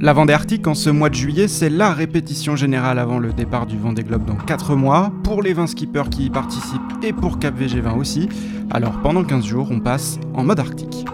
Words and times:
La 0.00 0.12
Vendée 0.12 0.32
Arctique 0.32 0.66
en 0.66 0.74
ce 0.74 0.90
mois 0.90 1.08
de 1.08 1.14
juillet, 1.14 1.46
c'est 1.48 1.70
la 1.70 1.92
répétition 1.92 2.56
générale 2.56 2.98
avant 2.98 3.18
le 3.18 3.32
départ 3.32 3.64
du 3.64 3.78
Vendée 3.78 4.02
Globe 4.02 4.24
dans 4.24 4.34
4 4.34 4.74
mois, 4.74 5.12
pour 5.22 5.40
les 5.40 5.52
20 5.52 5.68
skippers 5.68 6.10
qui 6.10 6.26
y 6.26 6.30
participent 6.30 6.80
et 7.02 7.12
pour 7.12 7.38
Cap 7.38 7.58
VG20 7.58 7.96
aussi. 7.96 8.28
Alors 8.70 9.00
pendant 9.02 9.22
15 9.22 9.44
jours, 9.44 9.68
on 9.70 9.80
passe 9.80 10.18
en 10.34 10.44
mode 10.44 10.58
arctique. 10.58 11.04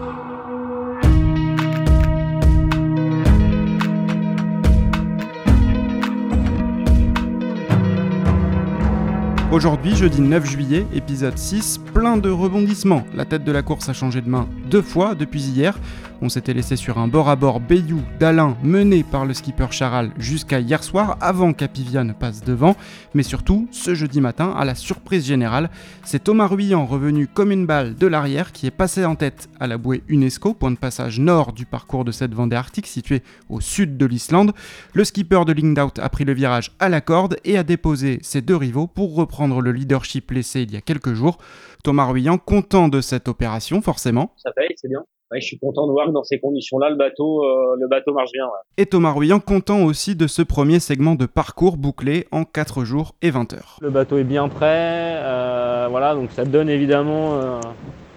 Aujourd'hui, 9.51 9.95
jeudi 9.95 10.21
9 10.21 10.49
juillet, 10.49 10.87
épisode 10.93 11.37
6, 11.37 11.79
plein 11.93 12.17
de 12.17 12.29
rebondissements. 12.29 13.03
La 13.13 13.25
tête 13.25 13.43
de 13.43 13.51
la 13.51 13.61
course 13.61 13.89
a 13.89 13.93
changé 13.93 14.21
de 14.21 14.29
main 14.29 14.47
deux 14.71 14.81
fois 14.81 15.15
depuis 15.15 15.41
hier. 15.41 15.77
On 16.23 16.29
s'était 16.29 16.53
laissé 16.53 16.75
sur 16.75 16.97
un 16.97 17.07
bord 17.07 17.29
à 17.29 17.35
bord 17.35 17.59
Bayou 17.59 17.99
d'Alain 18.19 18.55
mené 18.63 19.03
par 19.03 19.25
le 19.25 19.33
skipper 19.33 19.71
Charal 19.71 20.11
jusqu'à 20.17 20.59
hier 20.59 20.83
soir 20.83 21.17
avant 21.19 21.51
qu'Apivian 21.51 22.07
passe 22.13 22.41
devant. 22.43 22.75
Mais 23.13 23.23
surtout, 23.23 23.67
ce 23.71 23.95
jeudi 23.95 24.21
matin, 24.21 24.53
à 24.55 24.63
la 24.63 24.75
surprise 24.75 25.25
générale, 25.25 25.71
c'est 26.05 26.23
Thomas 26.23 26.45
Ruyant 26.47 26.85
revenu 26.85 27.27
comme 27.27 27.51
une 27.51 27.65
balle 27.65 27.95
de 27.95 28.07
l'arrière 28.07 28.51
qui 28.51 28.67
est 28.67 28.71
passé 28.71 29.03
en 29.03 29.15
tête 29.15 29.49
à 29.59 29.65
la 29.67 29.77
bouée 29.77 30.03
UNESCO, 30.07 30.53
point 30.53 30.71
de 30.71 30.77
passage 30.77 31.19
nord 31.19 31.53
du 31.53 31.65
parcours 31.65 32.05
de 32.05 32.11
cette 32.11 32.33
Vendée 32.33 32.55
Arctique 32.55 32.87
située 32.87 33.23
au 33.49 33.59
sud 33.59 33.97
de 33.97 34.05
l'Islande. 34.05 34.53
Le 34.93 35.03
skipper 35.03 35.43
de 35.45 35.53
Lingdout 35.53 35.99
a 35.99 36.07
pris 36.07 36.23
le 36.23 36.33
virage 36.33 36.71
à 36.79 36.87
la 36.87 37.01
corde 37.01 37.37
et 37.43 37.57
a 37.57 37.63
déposé 37.63 38.19
ses 38.21 38.41
deux 38.41 38.55
rivaux 38.55 38.87
pour 38.87 39.15
reprendre 39.15 39.59
le 39.59 39.71
leadership 39.71 40.31
laissé 40.31 40.61
il 40.61 40.71
y 40.71 40.77
a 40.77 40.81
quelques 40.81 41.13
jours. 41.13 41.39
Thomas 41.83 42.05
Ruyant 42.05 42.37
content 42.37 42.89
de 42.89 43.01
cette 43.01 43.27
opération, 43.27 43.81
forcément. 43.81 44.35
Paye, 44.61 44.75
c'est 44.75 44.89
bien 44.89 45.03
je 45.39 45.45
suis 45.45 45.59
content 45.59 45.87
de 45.87 45.91
voir 45.91 46.07
que 46.07 46.11
dans 46.11 46.23
ces 46.23 46.39
conditions-là, 46.39 46.89
le 46.89 46.97
bateau, 46.97 47.43
euh, 47.43 47.75
le 47.79 47.87
bateau 47.87 48.13
marche 48.13 48.31
bien. 48.33 48.45
Et 48.77 48.85
Thomas 48.85 49.13
Ruyant 49.13 49.39
content 49.39 49.83
aussi 49.83 50.15
de 50.15 50.27
ce 50.27 50.41
premier 50.41 50.79
segment 50.79 51.15
de 51.15 51.25
parcours 51.25 51.77
bouclé 51.77 52.27
en 52.31 52.43
4 52.43 52.83
jours 52.83 53.15
et 53.21 53.31
20 53.31 53.53
heures. 53.53 53.77
Le 53.81 53.89
bateau 53.89 54.17
est 54.17 54.23
bien 54.23 54.49
prêt, 54.49 54.67
euh, 54.67 55.87
voilà, 55.89 56.15
donc 56.15 56.31
ça 56.31 56.43
donne 56.43 56.69
évidemment 56.69 57.35
euh, 57.35 57.59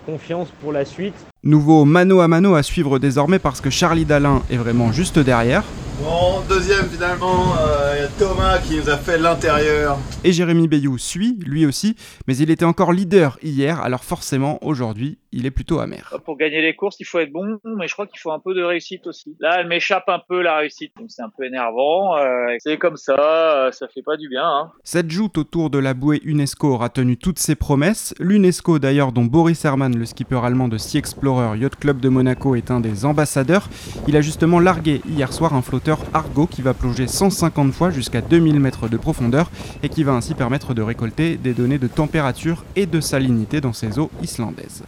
confiance 0.07 0.49
pour 0.61 0.73
la 0.73 0.85
suite. 0.85 1.15
Nouveau 1.45 1.85
mano 1.85 2.21
à 2.21 2.29
mano 2.29 2.55
à 2.55 2.63
suivre 2.63 2.99
désormais 2.99 3.39
parce 3.39 3.61
que 3.61 3.71
Charlie 3.71 4.07
Dalin 4.07 4.43
est 4.51 4.57
vraiment 4.57 4.93
juste 4.93 5.19
derrière. 5.19 5.63
Bon, 6.03 6.41
deuxième 6.49 6.87
finalement, 6.87 7.55
il 7.95 8.01
y 8.01 8.05
a 8.05 8.09
Thomas 8.19 8.59
qui 8.59 8.79
nous 8.79 8.91
a 8.91 8.97
fait 8.97 9.17
l'intérieur. 9.19 9.97
Et 10.25 10.33
Jérémy 10.33 10.67
Bayou 10.67 10.99
suit, 10.99 11.39
lui 11.47 11.67
aussi, 11.67 11.95
mais 12.27 12.37
il 12.37 12.51
était 12.51 12.65
encore 12.65 12.93
leader 12.93 13.39
hier, 13.43 13.81
alors 13.81 14.03
forcément 14.03 14.59
aujourd'hui 14.63 15.19
il 15.35 15.47
est 15.47 15.51
plutôt 15.51 15.81
amer. 15.81 16.15
Pour 16.25 16.37
gagner 16.37 16.63
les 16.63 16.77
courses, 16.77 16.97
il 17.01 17.05
faut 17.05 17.19
être 17.19 17.33
bon, 17.33 17.59
mais 17.65 17.89
je 17.89 17.93
crois 17.93 18.07
qu'il 18.07 18.21
faut 18.21 18.31
un 18.31 18.39
peu 18.39 18.55
de 18.55 18.63
réussite 18.63 19.07
aussi. 19.07 19.37
Là, 19.41 19.57
elle 19.59 19.67
m'échappe 19.67 20.09
un 20.09 20.21
peu 20.27 20.41
la 20.41 20.59
réussite, 20.59 20.93
donc 20.97 21.07
c'est 21.11 21.23
un 21.23 21.31
peu 21.37 21.45
énervant. 21.45 22.17
Euh, 22.17 22.55
c'est 22.61 22.79
comme 22.79 22.97
ça, 22.97 23.17
euh, 23.17 23.73
ça 23.73 23.89
fait 23.89 24.03
pas 24.03 24.17
du 24.17 24.29
bien. 24.29 24.45
Hein. 24.47 24.71
Cette 24.85 25.11
joute 25.11 25.37
autour 25.37 25.71
de 25.71 25.79
la 25.79 25.93
bouée 25.93 26.21
UNESCO 26.25 26.75
aura 26.75 26.89
tenu 26.89 27.17
toutes 27.17 27.41
ses 27.41 27.57
promesses. 27.57 28.15
L'UNESCO 28.21 28.79
d'ailleurs, 28.79 29.11
dont 29.11 29.25
Boris 29.25 29.65
Herman, 29.65 29.97
le 29.97 30.05
skipper 30.05 30.45
allemand 30.45 30.69
de 30.69 30.79
Sea 30.79 30.99
Explorer 30.99 31.59
Yacht 31.59 31.77
Club 31.77 32.01
de 32.01 32.09
Monaco, 32.09 32.55
est 32.55 32.71
un 32.71 32.79
des 32.79 33.05
ambassadeurs. 33.05 33.69
Il 34.07 34.17
a 34.17 34.21
justement 34.21 34.61
largué 34.61 35.01
hier 35.09 35.33
soir 35.33 35.55
un 35.55 35.63
flotteur 35.63 35.99
Argo 36.15 36.47
qui 36.47 36.63
va 36.63 36.75
plonger 36.75 37.09
150 37.09 37.73
fois 37.73 37.91
jusqu'à 37.91 38.21
2000 38.21 38.61
mètres 38.61 38.89
de 38.89 38.97
profondeur 38.97 39.51
et 39.83 39.89
qui 39.89 40.05
va 40.05 40.13
ainsi 40.13 40.35
permettre 40.35 40.75
de 40.75 40.83
récolter 40.83 41.37
des 41.37 41.55
données 41.55 41.79
de 41.79 41.89
température 41.89 42.65
et 42.77 42.87
de 42.87 43.01
salinité 43.01 43.61
dans 43.61 43.73
ces 43.73 43.99
eaux 43.99 44.11
islandaises. 44.23 44.85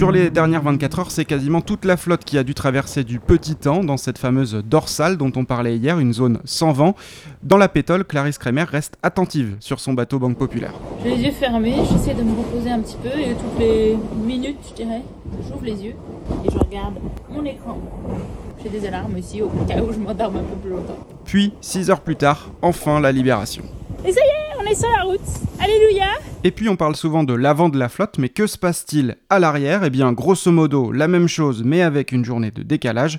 Sur 0.00 0.12
les 0.12 0.30
dernières 0.30 0.62
24 0.62 0.98
heures, 0.98 1.10
c'est 1.10 1.26
quasiment 1.26 1.60
toute 1.60 1.84
la 1.84 1.98
flotte 1.98 2.24
qui 2.24 2.38
a 2.38 2.42
dû 2.42 2.54
traverser 2.54 3.04
du 3.04 3.20
petit 3.20 3.54
temps 3.54 3.84
dans 3.84 3.98
cette 3.98 4.16
fameuse 4.16 4.62
dorsale 4.64 5.18
dont 5.18 5.30
on 5.36 5.44
parlait 5.44 5.76
hier, 5.76 5.98
une 5.98 6.14
zone 6.14 6.40
sans 6.46 6.72
vent. 6.72 6.94
Dans 7.42 7.58
la 7.58 7.68
pétole, 7.68 8.04
Clarisse 8.04 8.38
Kremer 8.38 8.64
reste 8.64 8.96
attentive 9.02 9.56
sur 9.60 9.78
son 9.78 9.92
bateau 9.92 10.18
Banque 10.18 10.38
Populaire. 10.38 10.72
J'ai 11.04 11.16
les 11.16 11.24
yeux 11.24 11.32
fermés, 11.32 11.74
j'essaie 11.92 12.14
de 12.14 12.22
me 12.22 12.30
reposer 12.30 12.70
un 12.70 12.80
petit 12.80 12.96
peu 12.96 13.10
et 13.10 13.34
toutes 13.34 13.58
les 13.58 13.98
minutes, 14.24 14.56
je 14.70 14.74
dirais, 14.82 15.02
j'ouvre 15.46 15.66
les 15.66 15.84
yeux 15.84 15.94
et 16.46 16.50
je 16.50 16.56
regarde 16.56 16.94
mon 17.28 17.44
écran. 17.44 17.78
J'ai 18.62 18.70
des 18.70 18.86
alarmes 18.86 19.18
ici 19.18 19.42
au 19.42 19.48
cas 19.68 19.82
où 19.82 19.92
je 19.92 19.98
m'endorme 19.98 20.38
un 20.38 20.44
peu 20.44 20.56
plus 20.62 20.70
longtemps. 20.70 20.96
Puis, 21.26 21.52
6 21.60 21.90
heures 21.90 22.00
plus 22.00 22.16
tard, 22.16 22.50
enfin 22.62 23.00
la 23.00 23.12
libération. 23.12 23.64
Et 24.06 24.12
ça 24.12 24.20
y 24.22 24.28
est, 24.28 24.29
on 24.29 24.29
sur 24.74 24.88
la 24.88 25.02
route. 25.02 25.20
Alléluia 25.58 26.06
et 26.42 26.52
puis 26.52 26.70
on 26.70 26.76
parle 26.76 26.96
souvent 26.96 27.22
de 27.22 27.34
l'avant 27.34 27.68
de 27.68 27.78
la 27.78 27.90
flotte, 27.90 28.16
mais 28.16 28.30
que 28.30 28.46
se 28.46 28.56
passe-t-il 28.56 29.18
à 29.28 29.38
l'arrière? 29.38 29.84
Eh 29.84 29.90
bien, 29.90 30.10
grosso 30.12 30.50
modo, 30.50 30.90
la 30.90 31.06
même 31.06 31.28
chose, 31.28 31.62
mais 31.62 31.82
avec 31.82 32.12
une 32.12 32.24
journée 32.24 32.50
de 32.50 32.62
décalage. 32.62 33.18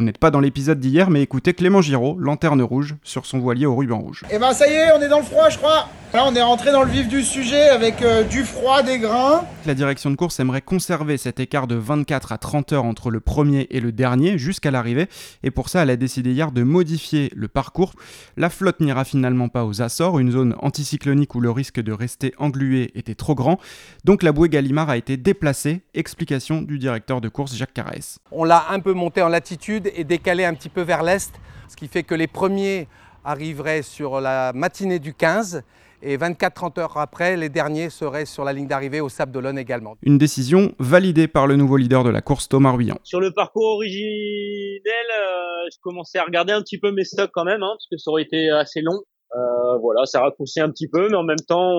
Vous 0.00 0.06
n'êtes 0.06 0.16
pas 0.16 0.30
dans 0.30 0.40
l'épisode 0.40 0.80
d'hier, 0.80 1.10
mais 1.10 1.20
écoutez 1.20 1.52
Clément 1.52 1.82
Giraud, 1.82 2.16
lanterne 2.18 2.62
rouge, 2.62 2.94
sur 3.02 3.26
son 3.26 3.38
voilier 3.38 3.66
au 3.66 3.76
ruban 3.76 3.98
rouge. 3.98 4.24
Eh 4.30 4.38
ben 4.38 4.54
ça 4.54 4.66
y 4.66 4.72
est, 4.72 4.92
on 4.96 5.02
est 5.02 5.08
dans 5.10 5.18
le 5.18 5.24
froid, 5.26 5.50
je 5.50 5.58
crois. 5.58 5.90
Là, 6.12 6.24
on 6.26 6.34
est 6.34 6.42
rentré 6.42 6.72
dans 6.72 6.82
le 6.82 6.90
vif 6.90 7.06
du 7.06 7.22
sujet 7.22 7.68
avec 7.68 8.02
euh, 8.02 8.24
du 8.24 8.42
froid, 8.42 8.82
des 8.82 8.98
grains. 8.98 9.44
La 9.64 9.74
direction 9.74 10.10
de 10.10 10.16
course 10.16 10.40
aimerait 10.40 10.60
conserver 10.60 11.18
cet 11.18 11.38
écart 11.38 11.68
de 11.68 11.76
24 11.76 12.32
à 12.32 12.38
30 12.38 12.72
heures 12.72 12.84
entre 12.84 13.10
le 13.10 13.20
premier 13.20 13.68
et 13.70 13.78
le 13.78 13.92
dernier 13.92 14.36
jusqu'à 14.36 14.72
l'arrivée, 14.72 15.06
et 15.44 15.52
pour 15.52 15.68
ça, 15.68 15.82
elle 15.82 15.90
a 15.90 15.96
décidé 15.96 16.32
hier 16.32 16.50
de 16.50 16.64
modifier 16.64 17.30
le 17.36 17.46
parcours. 17.46 17.92
La 18.36 18.50
flotte 18.50 18.80
n'ira 18.80 19.04
finalement 19.04 19.48
pas 19.48 19.64
aux 19.64 19.82
Açores, 19.82 20.18
une 20.18 20.32
zone 20.32 20.56
anticyclonique 20.62 21.36
où 21.36 21.40
le 21.40 21.52
risque 21.52 21.80
de 21.80 21.92
rester 21.92 22.34
englué 22.38 22.90
était 22.96 23.14
trop 23.14 23.36
grand, 23.36 23.60
donc 24.04 24.24
la 24.24 24.32
bouée 24.32 24.48
Gallimard 24.48 24.90
a 24.90 24.96
été 24.96 25.16
déplacée. 25.16 25.82
Explication 25.94 26.62
du 26.62 26.80
directeur 26.80 27.20
de 27.20 27.28
course 27.28 27.54
Jacques 27.54 27.74
Carès. 27.74 28.18
On 28.32 28.42
l'a 28.42 28.66
un 28.70 28.80
peu 28.80 28.94
monté 28.94 29.22
en 29.22 29.28
latitude 29.28 29.89
et 29.94 30.04
décalé 30.04 30.44
un 30.44 30.54
petit 30.54 30.68
peu 30.68 30.82
vers 30.82 31.02
l'est, 31.02 31.32
ce 31.68 31.76
qui 31.76 31.88
fait 31.88 32.02
que 32.02 32.14
les 32.14 32.26
premiers 32.26 32.88
arriveraient 33.24 33.82
sur 33.82 34.20
la 34.20 34.52
matinée 34.52 34.98
du 34.98 35.14
15 35.14 35.62
et 36.02 36.16
24-30 36.16 36.80
heures 36.80 36.96
après, 36.96 37.36
les 37.36 37.48
derniers 37.48 37.90
seraient 37.90 38.24
sur 38.24 38.44
la 38.44 38.52
ligne 38.52 38.66
d'arrivée 38.66 39.00
au 39.00 39.08
Sable 39.08 39.32
d'Olonne 39.32 39.58
également. 39.58 39.96
Une 40.02 40.18
décision 40.18 40.74
validée 40.78 41.28
par 41.28 41.46
le 41.46 41.56
nouveau 41.56 41.76
leader 41.76 42.04
de 42.04 42.10
la 42.10 42.22
course, 42.22 42.48
Thomas 42.48 42.72
Ruyant. 42.72 42.96
Sur 43.04 43.20
le 43.20 43.32
parcours 43.32 43.74
originel, 43.74 44.80
euh, 44.86 45.68
je 45.70 45.78
commençais 45.82 46.18
à 46.18 46.24
regarder 46.24 46.52
un 46.52 46.62
petit 46.62 46.78
peu 46.78 46.90
mes 46.90 47.04
stocks 47.04 47.30
quand 47.32 47.44
même, 47.44 47.62
hein, 47.62 47.72
parce 47.72 47.86
que 47.90 47.98
ça 47.98 48.10
aurait 48.10 48.22
été 48.22 48.50
assez 48.50 48.80
long. 48.80 49.02
Euh, 49.36 49.76
voilà, 49.78 50.06
ça 50.06 50.22
raccourcit 50.22 50.60
un 50.60 50.70
petit 50.70 50.88
peu, 50.88 51.08
mais 51.08 51.16
en 51.16 51.22
même 51.22 51.38
temps, 51.46 51.72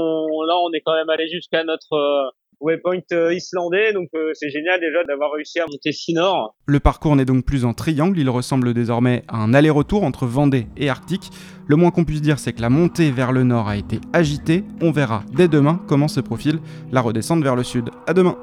là, 0.46 0.56
on 0.64 0.72
est 0.72 0.82
quand 0.86 0.94
même 0.94 1.10
allé 1.10 1.28
jusqu'à 1.28 1.64
notre 1.64 1.94
euh, 1.94 2.30
waypoint 2.62 3.02
euh, 3.12 3.34
islandais, 3.34 3.92
donc 3.94 4.08
euh, 4.16 4.32
c'est 4.34 4.50
génial 4.50 4.80
déjà 4.80 5.04
d'avoir 5.04 5.32
réussi 5.34 5.60
à 5.60 5.66
monter 5.70 5.92
si 5.92 6.14
nord. 6.14 6.56
Le 6.68 6.80
parcours 6.80 7.16
n'est 7.16 7.26
donc 7.26 7.44
plus 7.44 7.66
en 7.66 7.74
triangle, 7.74 8.18
il 8.18 8.30
ressemble 8.30 8.74
désormais 8.74 9.24
à 9.28 9.38
un 9.38 9.54
aller-retour 9.54 10.04
entre 10.04 10.26
Vendée 10.26 10.68
et 10.78 10.90
Arctique. 10.90 11.30
Le 11.68 11.76
moins 11.76 11.92
qu'on 11.92 12.06
puisse 12.06 12.22
dire, 12.22 12.40
c'est 12.40 12.54
que 12.54 12.62
la 12.62 12.70
montée 12.70 13.12
vers 13.12 13.32
le 13.32 13.44
nord 13.44 13.68
a 13.68 13.78
été 13.78 14.00
agitée. 14.14 14.64
On 14.82 14.92
verra 14.92 15.24
dès 15.34 15.48
demain 15.48 15.82
comment 15.88 16.08
se 16.08 16.20
profile 16.20 16.60
la 16.92 17.02
redescente 17.02 17.44
vers 17.44 17.56
le 17.56 17.64
sud. 17.64 17.90
À 18.08 18.14
demain. 18.14 18.38